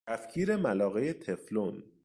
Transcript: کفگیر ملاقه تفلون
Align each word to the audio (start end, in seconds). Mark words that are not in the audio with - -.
کفگیر 0.09 0.55
ملاقه 0.55 1.13
تفلون 1.13 1.83